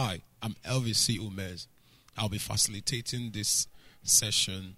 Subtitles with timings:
[0.00, 1.18] Hi, I'm Elvis C.
[1.18, 1.66] Umez.
[2.16, 3.66] I'll be facilitating this
[4.04, 4.76] session.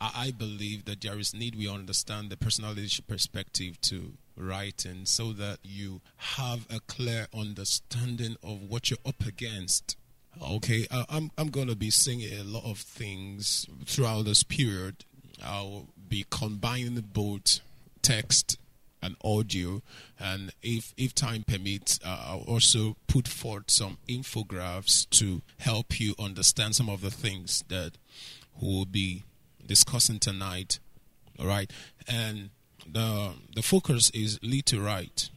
[0.00, 5.34] I believe that there is need we understand the personal leadership perspective to writing so
[5.34, 9.98] that you have a clear understanding of what you're up against.
[10.42, 15.04] Okay, I'm I'm going to be saying a lot of things throughout this period.
[15.44, 17.60] I'll be combining both
[18.00, 18.56] text
[19.04, 19.82] and audio,
[20.18, 26.14] and if if time permits, uh, I'll also put forth some infographics to help you
[26.18, 27.98] understand some of the things that
[28.60, 29.24] we'll be
[29.66, 30.78] discussing tonight.
[31.38, 31.70] All right,
[32.08, 32.50] and
[32.90, 35.30] the the focus is lead to write,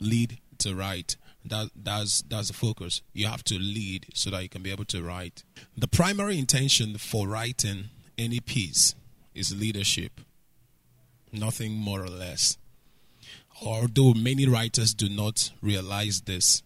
[0.00, 1.16] lead to write.
[1.44, 3.02] That that's that's the focus.
[3.12, 5.42] You have to lead so that you can be able to write.
[5.76, 8.94] The primary intention for writing any piece
[9.34, 10.20] is leadership.
[11.32, 12.58] Nothing more or less.
[13.64, 16.64] Although many writers do not realize this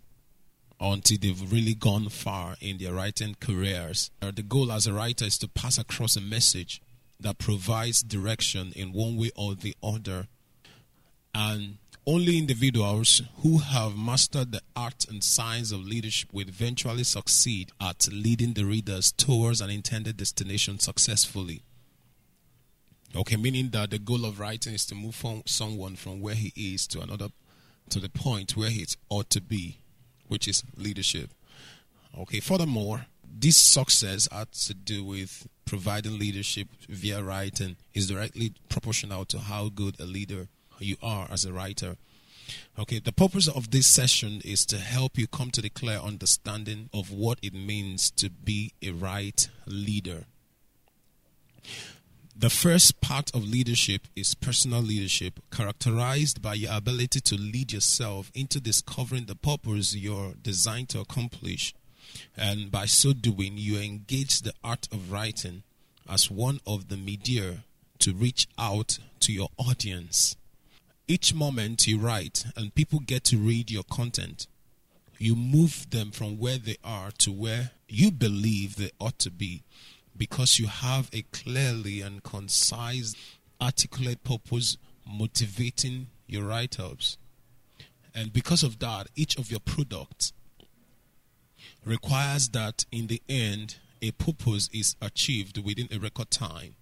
[0.80, 4.10] until they've really gone far in their writing careers.
[4.22, 6.80] Uh, the goal as a writer is to pass across a message
[7.20, 10.26] that provides direction in one way or the other.
[11.34, 17.72] And only individuals who have mastered the art and science of leadership will eventually succeed
[17.80, 21.62] at leading the readers towards an intended destination successfully.
[23.14, 26.52] Okay, meaning that the goal of writing is to move from someone from where he
[26.56, 27.28] is to another
[27.90, 29.78] to the point where he ought to be,
[30.26, 31.30] which is leadership.
[32.18, 39.24] Okay, furthermore, this success has to do with providing leadership via writing is directly proportional
[39.26, 41.96] to how good a leader you are as a writer.
[42.78, 46.88] Okay, the purpose of this session is to help you come to the clear understanding
[46.94, 50.24] of what it means to be a right leader.
[52.46, 58.30] The first part of leadership is personal leadership, characterized by your ability to lead yourself
[58.36, 61.74] into discovering the purpose you're designed to accomplish
[62.36, 65.64] and by so doing, you engage the art of writing
[66.08, 67.64] as one of the media
[67.98, 70.36] to reach out to your audience.
[71.08, 74.46] Each moment you write and people get to read your content,
[75.18, 79.64] you move them from where they are to where you believe they ought to be
[80.16, 83.14] because you have a clearly and concise,
[83.60, 87.18] articulate purpose motivating your write ups.
[88.14, 90.32] And because of that, each of your products
[91.84, 96.74] requires that in the end a purpose is achieved within a record time.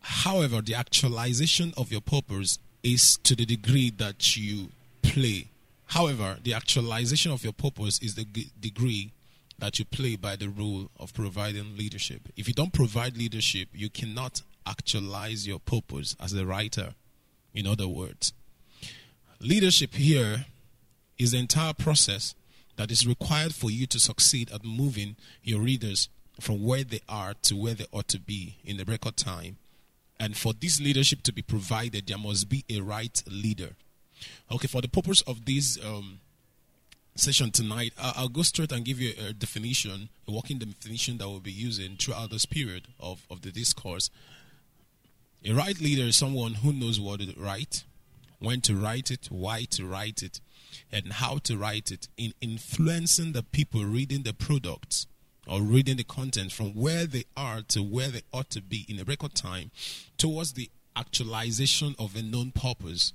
[0.00, 4.68] However, the actualization of your purpose is to the degree that you
[5.02, 5.48] play.
[5.86, 9.12] However, the actualization of your purpose is the g- degree
[9.58, 12.22] that you play by the rule of providing leadership.
[12.36, 16.94] If you don't provide leadership, you cannot actualize your purpose as a writer.
[17.54, 18.32] In other words,
[19.40, 20.46] leadership here
[21.18, 22.34] is the entire process
[22.76, 27.32] that is required for you to succeed at moving your readers from where they are
[27.42, 29.56] to where they ought to be in the record time.
[30.20, 33.70] And for this leadership to be provided, there must be a right leader.
[34.50, 36.20] Okay, for the purpose of this um,
[37.18, 41.40] session tonight, I'll go straight and give you a definition, a working definition that we'll
[41.40, 44.10] be using throughout this period of, of the discourse.
[45.44, 47.84] A right leader is someone who knows what to write,
[48.38, 50.40] when to write it, why to write it,
[50.92, 55.06] and how to write it in influencing the people reading the products
[55.46, 58.98] or reading the content from where they are to where they ought to be in
[58.98, 59.70] a record time
[60.18, 63.12] towards the actualization of a known purpose.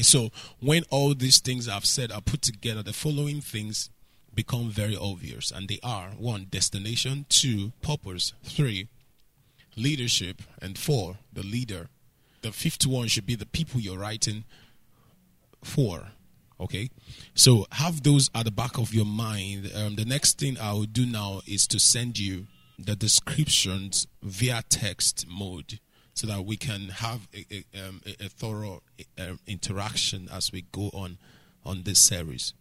[0.00, 0.30] So,
[0.60, 3.90] when all these things I've said are put together, the following things
[4.34, 8.88] become very obvious, and they are one, destination, two, purpose, three,
[9.76, 11.88] leadership, and four, the leader.
[12.42, 14.44] The fifth one should be the people you're writing
[15.62, 16.08] for.
[16.60, 16.90] Okay,
[17.34, 19.70] so have those at the back of your mind.
[19.74, 22.46] Um, the next thing I will do now is to send you
[22.78, 25.80] the descriptions via text mode
[26.14, 28.82] so that we can have a, a, um, a thorough
[29.18, 31.18] uh, interaction as we go on
[31.64, 32.54] on this series.